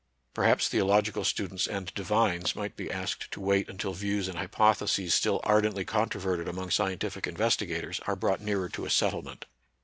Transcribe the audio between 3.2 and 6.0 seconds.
to wait until views and hypotheses stUl ardently